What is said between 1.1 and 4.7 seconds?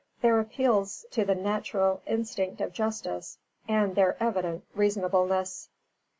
to the natural instinct of justice, and their evident